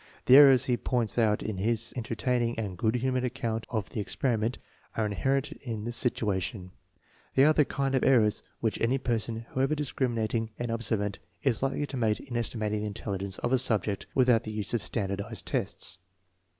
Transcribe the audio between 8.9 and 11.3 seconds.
person, however discriminating and ob servant,